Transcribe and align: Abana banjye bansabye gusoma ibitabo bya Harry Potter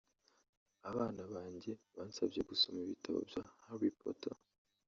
Abana 0.89 1.21
banjye 1.33 1.71
bansabye 1.95 2.39
gusoma 2.49 2.79
ibitabo 2.85 3.19
bya 3.29 3.43
Harry 3.65 3.89
Potter 3.99 4.35